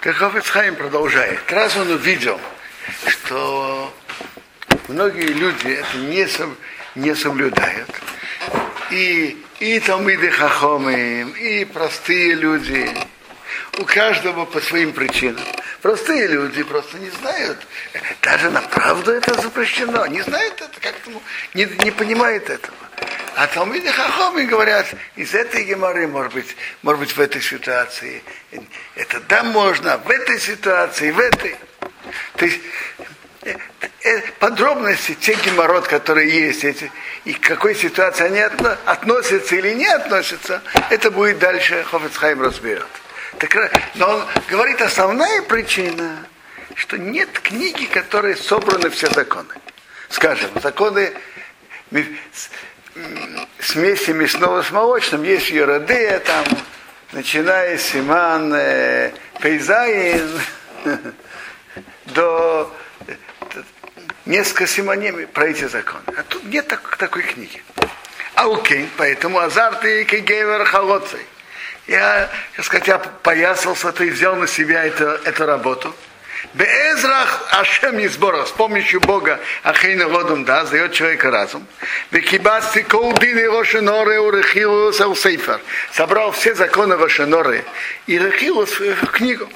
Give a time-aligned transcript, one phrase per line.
[0.00, 1.40] Так Хофицхайм продолжает.
[1.50, 2.40] Раз он увидел,
[3.08, 3.92] что
[4.86, 6.50] многие люди это не, соб,
[6.94, 7.90] не соблюдают,
[8.92, 12.88] и, и Талмиды Хахомы, и простые люди,
[13.78, 15.42] у каждого по своим причинам.
[15.82, 17.58] Простые люди просто не знают.
[18.22, 20.06] Даже на правду это запрещено.
[20.06, 21.10] Не знают это, как-то
[21.54, 22.76] не, не понимают этого.
[23.38, 24.84] А Талмиды Хахомы говорят,
[25.14, 28.20] из этой геморы, может быть, может быть, в этой ситуации.
[28.96, 31.54] Это да можно, в этой ситуации, в этой.
[32.34, 32.58] То есть
[33.42, 33.54] э,
[34.02, 36.90] э, подробности, те геморрот, которые есть, эти,
[37.26, 42.88] и к какой ситуации они относятся или не относятся, это будет дальше Хофицхайм разберет.
[43.38, 43.54] Так,
[43.94, 46.26] но он говорит, основная причина,
[46.74, 49.54] что нет книги, которые собраны все законы.
[50.08, 51.12] Скажем, законы
[53.60, 56.44] смеси мясного с молочным, есть Ерадея там,
[57.12, 60.40] начиная с Симан, э, Пейзаин,
[62.06, 62.72] до
[64.26, 66.04] несколько симонеми про эти законы.
[66.16, 67.62] А тут нет так, такой книги.
[68.34, 71.18] А окей, поэтому азарты кегевер холодцы.
[71.86, 75.94] Я, так сказать, я поясался, ты взял на себя эту, эту работу.
[76.54, 81.66] Безрах Ашем Избора, с помощью Бога Ахейна Лодом да, дает человека разум.
[82.10, 85.60] Бекибасти Колдины Рошеноры Урехилус Сейфер.
[85.92, 87.64] Собрал все законы Рошеноры
[88.06, 89.48] и Рехилус в книгу.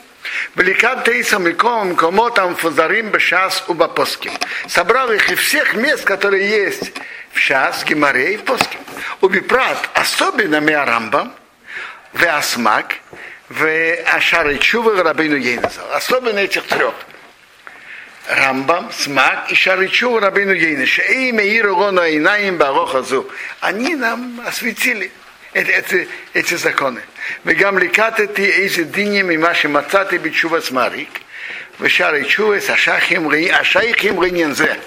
[0.54, 4.32] Великан Тейсом и Ком, Комотам Фузарим Бешас Убапоским.
[4.68, 6.92] Собрал их из всех мест, которые есть
[7.32, 8.80] в Шас, Гимаре и Поским.
[9.20, 11.32] Убипрат, особенно Миарамбам,
[12.12, 12.96] Веасмак,
[13.52, 15.90] в Ашары Чува Рабину Ейнезал.
[15.92, 16.94] Особенно этих трех.
[18.28, 21.02] Рамбам, Смак и Шарычу Рабину Ейниша.
[21.02, 23.28] Имя Ирулона и Наим Барохазу.
[23.60, 25.10] Они нам осветили
[25.52, 27.02] эти, эти, эти законы.
[27.44, 31.10] Вегам ликаты ты эйзи диньем и маши мацаты бичува смарик.
[31.78, 34.78] Вешары чувы сашахим ашайхим ринензе.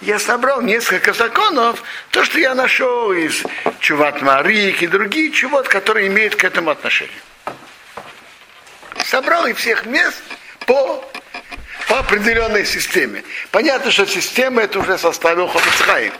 [0.00, 3.42] Я собрал несколько законов, то, что я нашел из
[3.80, 7.12] чуват Марик и другие чуват, которые имеют к этому отношение
[9.04, 10.22] собрал их всех мест
[10.66, 11.04] по,
[11.88, 13.22] по определенной системе.
[13.50, 16.12] Понятно, что система это уже составил Хофицхайм.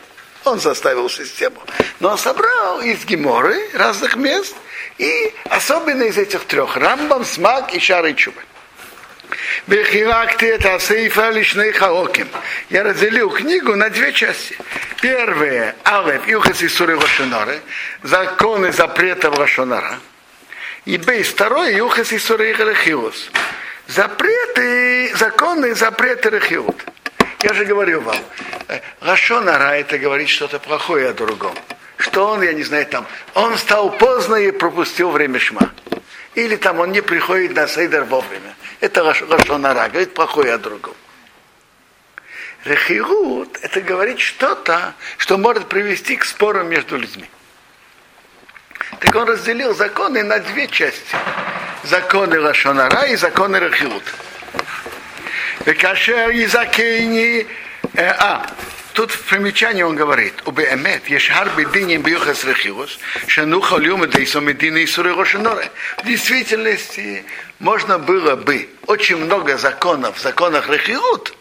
[0.44, 1.62] Он составил систему.
[2.00, 4.54] Но он собрал из Геморы разных мест
[4.98, 6.76] и особенно из этих трех.
[6.76, 8.40] Рамбам, Смак и Шар и Чуба.
[9.66, 11.32] это Асейфа
[11.72, 12.28] хаоким.
[12.68, 14.56] Я разделил книгу на две части.
[15.00, 16.98] Первое, Алеф, Юхас и Суры
[18.02, 19.98] законы запретов Лашонара.
[20.84, 23.30] И бейс второй, Юхас и Сурейхарахиус.
[23.86, 26.84] Запреты, законы запреты Рахиут.
[27.42, 28.16] Я же говорю вам,
[29.00, 31.54] Рашонара это говорит что-то плохое о другом.
[31.96, 35.70] Что он, я не знаю, там, он стал поздно и пропустил время шма.
[36.34, 38.54] Или там он не приходит на сейдер вовремя.
[38.80, 40.94] Это Рашонара, говорит плохое о другом.
[42.64, 47.28] Рехирут это говорит что-то, что может привести к спорам между людьми.
[49.04, 51.14] Так он разделил законы на две части.
[51.82, 54.02] Законы Лашонара и законы Рахилут.
[55.78, 57.46] Кашер Изакейни...
[57.92, 58.46] Э, а,
[58.94, 64.40] тут в примечании он говорит, у Беэмет, есть харби диним бьюхас рехиус, шануха люма дейсо
[64.40, 65.70] медина и сурегошеноре.
[65.98, 67.26] В действительности
[67.58, 71.36] можно было бы очень много законов в законах рехиут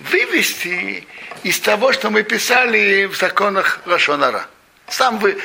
[0.00, 1.06] вывести
[1.42, 4.46] из того, что мы писали в законах Рашонара
[4.92, 5.38] сам вы,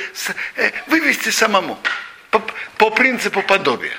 [0.56, 1.78] э, вывести самому,
[2.30, 2.40] по,
[2.76, 3.96] по принципу подобия.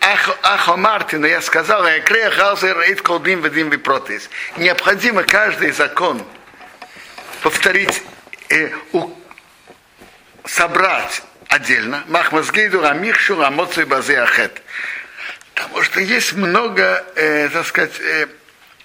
[0.00, 4.28] Ах, ах, Мартина, я сказал, я крея халзер рейд колдим ведим випротис.
[4.56, 6.24] Необходимо каждый закон
[7.42, 8.02] повторить,
[8.48, 9.10] э, у,
[10.44, 12.04] собрать отдельно.
[12.08, 14.62] Махмазгейду рамихшу рамоцу базе ахет.
[15.54, 18.26] Потому что есть много, э, так сказать, э,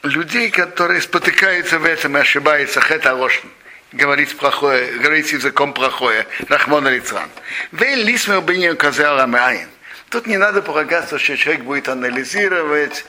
[0.03, 3.47] людей, которые спотыкаются в этом и ошибаются хет алошн
[3.95, 7.29] говорить плохое, говорить языком плохое, Рахмон Алицран.
[7.71, 9.69] Вей лисмер бинья казал амаин.
[10.09, 13.05] Тут не надо полагаться, что человек будет анализировать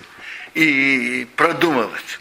[0.54, 2.20] и продумывать.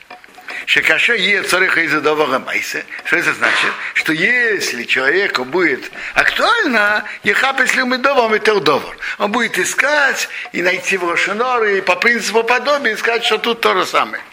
[0.66, 1.94] Шекаша е цариха из
[2.40, 2.86] майсе.
[3.04, 3.72] Что это значит?
[3.94, 8.98] Что если человеку будет актуально, ехап если мы довар, довар.
[9.20, 13.76] Он будет искать и найти в Рошеноре, и по принципу подобия искать, что тут то
[13.76, 14.24] же самое.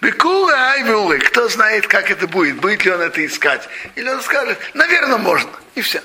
[0.00, 3.68] Бекула айвулы, кто знает, как это будет, будет ли он это искать.
[3.94, 6.02] Или он скажет, наверное, можно, и все.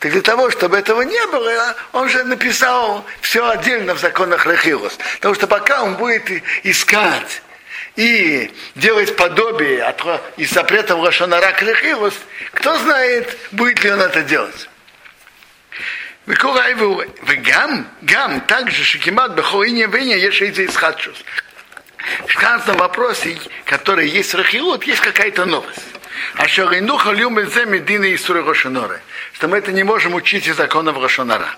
[0.00, 4.98] Так для того, чтобы этого не было, он же написал все отдельно в законах Рахилос.
[5.14, 6.30] Потому что пока он будет
[6.62, 7.42] искать
[7.96, 10.02] и делать подобие от,
[10.36, 11.64] из запретов Лошонара к
[12.52, 14.68] кто знает, будет ли он это делать.
[16.26, 21.16] Вегам, гам, гам, также шикимат бехоине вене ешейзе исхадшус.
[22.26, 25.80] В каждом вопросе, который есть рахилут, есть какая-то новость.
[26.36, 29.00] А что рейнуха любим медины и суры Рошоноры.
[29.32, 31.56] Что мы это не можем учить из законов Рошонара.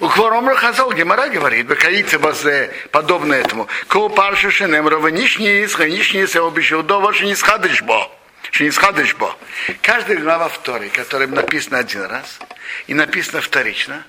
[0.00, 3.68] У Хворомра Хазал Гемара говорит, Бекаице Базе, подобно этому.
[3.88, 8.10] Ко паршу шенем раванишнис, ранишнис, я обещал до ваше не схадыш бо.
[8.58, 9.36] не схадыш бо.
[9.82, 12.38] Каждая глава второй, которая написана один раз,
[12.86, 14.04] и написана вторично,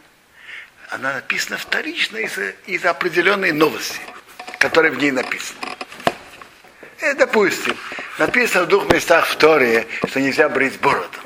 [0.89, 3.99] она написана вторично из-за из определенной новости,
[4.59, 5.59] которая в ней написана.
[7.01, 7.77] И, допустим,
[8.17, 11.19] написано в двух местах в Торе, что нельзя брить бороду.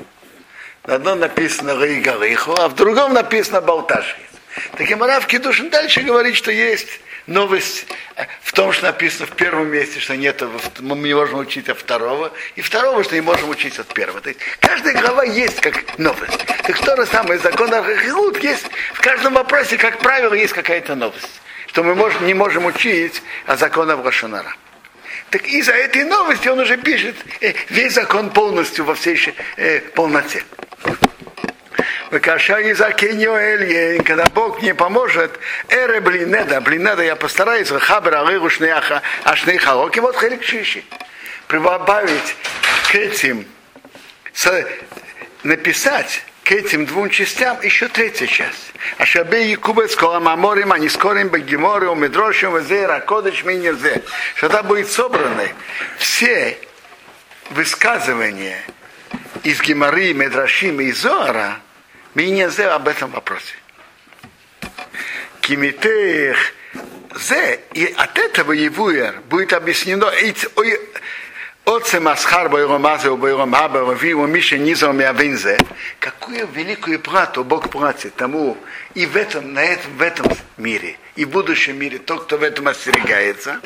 [0.84, 4.16] На одном написано Гаигалиху, а в другом написано Балташи.
[4.76, 7.86] Так и Марав Кедушин дальше говорит, что есть новость
[8.42, 10.42] в том, что написано в первом месте, что нет,
[10.80, 14.20] мы не можем учить от второго, и второго, что не можем учить от первого.
[14.20, 16.44] То есть каждая глава есть как новость.
[16.64, 21.40] Так то же самое, закон Архилут есть в каждом вопросе, как правило, есть какая-то новость,
[21.72, 24.54] что мы можем, не можем учить о законах Рашонара.
[25.30, 29.18] Так из-за этой новости он уже пишет э, весь закон полностью во всей
[29.56, 30.44] э, полноте.
[32.20, 35.30] Каша из Акиньоэль, когда Бог мне поможет,
[35.70, 40.84] эре блинеда, блинеда я постараюсь, хабер алыгу шнеяха, ашней халоки, вот хелик шиши.
[41.48, 42.36] Прибавить
[42.90, 43.46] к этим,
[45.42, 48.74] написать к этим двум частям еще третья часть.
[48.98, 54.02] А шабе Якубец Коламаморим, они скорим Багиморе, у Медрошим, Везера, Кодыч, Миньезе.
[54.34, 55.54] Что там будет собраны
[55.96, 56.58] все
[57.48, 58.62] высказывания
[59.44, 61.58] из Геморы, Медрашим и Зоара,
[62.14, 63.54] Миньезе об этом вопросе.
[65.40, 66.36] Кимитех
[67.14, 70.10] Зе, и от этого Евуер будет объяснено
[71.64, 75.58] Отце Масхар Бойромазе, Бойромаба, Равиву, Миша Низа Миавинзе.
[76.00, 78.58] Какую великую плату Бог платит тому
[78.94, 80.26] и в этом, на этом, в этом
[80.56, 83.60] мире, и в будущем мире, тот, кто в этом остерегается.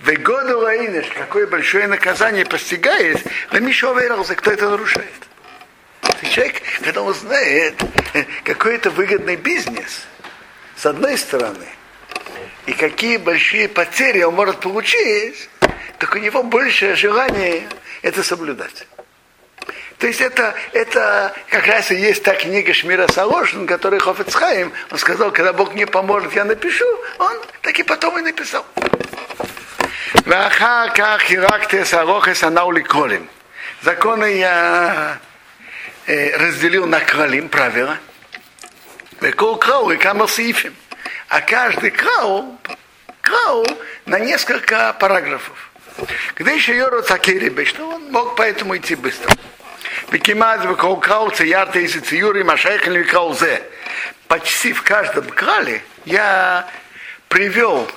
[0.00, 3.22] В году Раинеш, какое большое наказание постигает,
[3.52, 5.12] но Миша Вералзе, кто это нарушает.
[6.30, 7.74] Человек, когда он знает,
[8.44, 10.06] какой это выгодный бизнес,
[10.74, 11.66] с одной стороны,
[12.64, 15.50] и какие большие потери он может получить,
[15.98, 17.68] так у него большее желание
[18.02, 18.86] это соблюдать.
[19.98, 24.98] То есть это, это как раз и есть та книга Шмира Салошин, который Хофицхайм, он
[24.98, 26.84] сказал, когда Бог мне поможет, я напишу,
[27.18, 28.66] он так и потом и написал.
[33.82, 35.18] Законы я
[36.06, 37.96] э, разделил на кралим, правила.
[39.20, 40.28] Векол крау и камер
[41.28, 42.58] А каждый крау,
[43.22, 43.66] крау
[44.04, 45.70] на несколько параграфов.
[46.34, 49.34] Когда еще Йору Цакири что он мог поэтому идти быстро.
[50.10, 53.62] Викимаз выкаукал цеярта и циюри машайхан викаузе.
[54.28, 56.68] Почти в каждом крале я
[57.28, 57.90] привел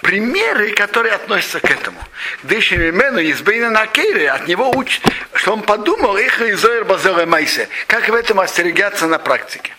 [0.00, 2.00] примеры, которые относятся к этому.
[2.42, 5.02] Дышимимену избейна на кейре, от него учат,
[5.34, 9.72] что он подумал, их изоэр базоре майсе, как в этом остерегаться на практике.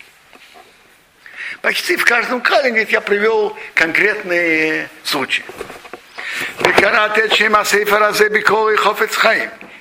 [1.62, 5.44] Почти в каждом крале, говорит, я привел конкретные случаи.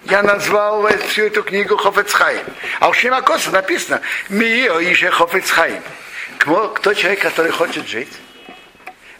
[0.05, 2.45] Я назвал всю эту книгу Хофец Хаим.
[2.79, 5.81] А у Шима Коса написано Мио Ише Хофец Хаим.
[6.37, 8.11] Кто человек, который хочет жить?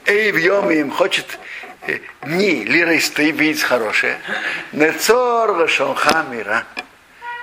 [0.06, 0.38] Эй, в
[0.72, 1.38] им хочет
[2.24, 4.20] дни лиристы видеть хорошее.
[4.72, 6.66] Нецор Вашонха мира.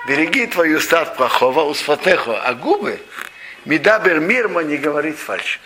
[0.09, 3.01] Береги твою стат плохого, усфатехо, а губы
[3.65, 5.59] Мидабер мирма не говорит фальшь.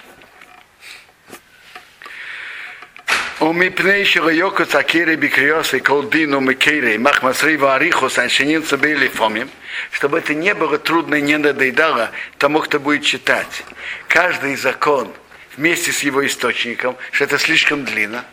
[3.42, 9.50] ומפני שריוקוס акири бикриос и колдину микири махмасри варихус аншининца были фомим,
[9.92, 13.64] чтобы это не было трудно и не надоедало тому, кто будет читать.
[14.08, 15.12] Каждый закон
[15.58, 18.24] вместе с его источником, что это слишком длинно.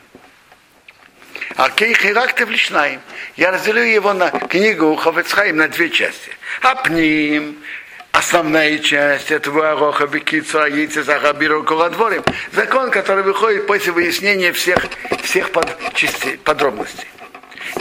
[1.57, 3.01] А кейхирактов лишнаем.
[3.37, 6.31] Я разделю его на книгу Ховецхаим на две части.
[6.63, 7.59] Апним,
[8.18, 12.24] основная часть этого Ароха Бекицу Аицы Захабиру Куладворим.
[12.52, 14.80] Закон, который выходит после выяснения всех,
[15.22, 17.08] всех под, частей, подробностей.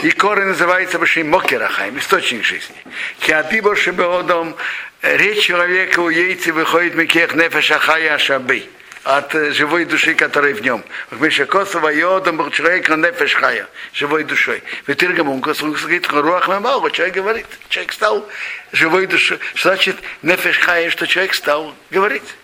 [0.03, 2.75] И корень называется Башим Мокерахайм, источник жизни.
[3.19, 4.55] Киатибо Шибеодом,
[5.01, 8.69] речь человека у яйца выходит Микех Нефешахая Шабы
[9.07, 10.83] от живой души, которая в нем.
[13.93, 14.61] Живой душой.
[16.91, 18.29] Человек говорит, человек стал
[18.73, 19.39] живой душой.
[19.55, 22.35] Значит нефеш хая, что человек стал говорить?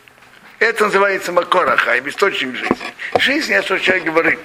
[0.59, 2.93] Это называется макора хай, источник жизни.
[3.19, 4.39] Жизнь, это что человек говорит.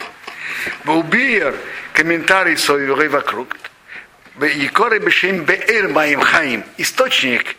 [0.85, 1.55] Баубиер,
[1.93, 3.57] комментарий свой вокруг.
[4.41, 6.65] Якоры бешим беэр моим хаим.
[6.77, 7.57] Источник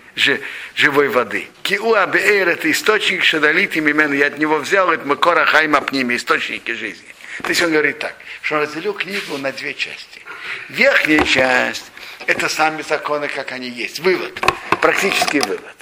[0.76, 1.48] живой воды.
[1.64, 4.14] Киуа беэр это источник шадалит именно.
[4.14, 7.08] Я от него взял это макора хайма пними, источники жизни.
[7.44, 10.22] То есть он говорит так, что он разделил книгу на две части.
[10.70, 11.92] Верхняя часть–
[12.28, 14.00] это сами законы, как они есть.
[14.00, 14.40] Вывод,
[14.82, 15.76] практический вывод.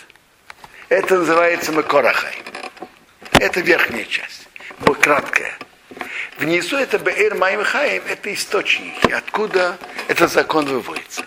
[0.90, 2.38] Это называется Макорахай.
[3.40, 4.48] Это верхняя часть,
[5.02, 5.58] краткая.
[6.38, 9.78] Внизу это Беэр Майм Хаим, это источники, откуда
[10.08, 11.26] этот закон выводится.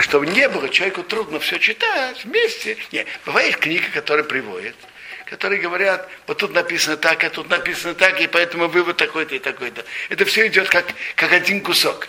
[0.00, 2.76] Чтобы не было человеку трудно все читать вместе.
[2.92, 4.76] Нет, бывает книга, которая приводит–
[5.32, 9.38] которые говорят, вот тут написано так, а тут написано так, и поэтому вывод такой-то и
[9.38, 9.82] такой-то.
[10.10, 10.84] Это все идет как,
[11.16, 12.06] как один кусок.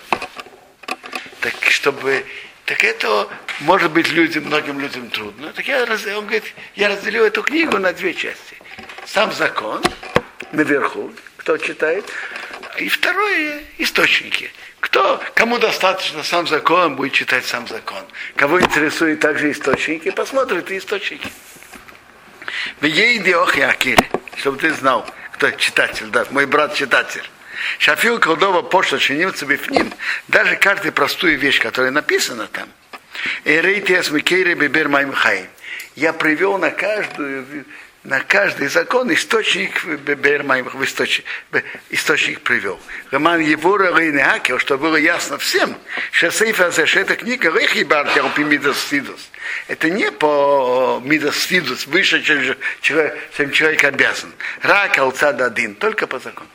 [1.39, 2.25] Так чтобы
[2.65, 3.29] так это
[3.61, 5.53] может быть людям, многим людям трудно.
[5.53, 6.43] Так я, он говорит,
[6.75, 8.57] я разделил эту книгу на две части.
[9.05, 9.81] Сам закон
[10.53, 12.05] наверху, кто читает,
[12.77, 14.51] и второе источники.
[14.79, 18.03] Кто, кому достаточно сам закон, будет читать сам закон.
[18.36, 21.27] Кого интересует также источники, посмотрит и источники.
[22.79, 27.24] В Ейдиох Якире, чтобы ты знал, кто читатель, да, мой брат читатель.
[27.79, 29.93] Шафил колдова пошла чинимца бифним,
[30.27, 32.69] даже каждую простую вещь, которая написана там.
[35.95, 37.65] Я привел на каждую
[38.03, 41.25] на каждый закон источник в источник,
[41.89, 42.79] источник привел.
[43.12, 45.77] Роман Евора Рейнеакер, чтобы было ясно всем,
[46.12, 49.29] что Сейфа что эта книга Рехибаркер Мидастидус.
[49.67, 54.33] Это не по Мидастидус, выше, чем человек, чем человек обязан.
[54.62, 56.50] Рак Алцададин, только по закону.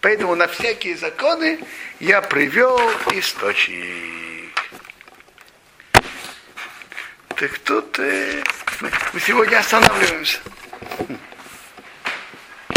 [0.00, 1.58] Поэтому на всякие законы
[2.00, 2.78] я привел
[3.12, 3.84] источник.
[7.34, 8.42] Так тут э,
[8.80, 10.38] мы сегодня останавливаемся.
[10.82, 11.35] Hmm.